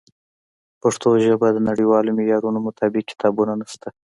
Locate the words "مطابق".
2.67-3.03